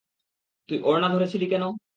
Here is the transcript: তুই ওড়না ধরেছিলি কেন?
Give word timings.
তুই 0.69 0.77
ওড়না 0.83 1.07
ধরেছিলি 1.09 1.45
কেন? 1.49 1.63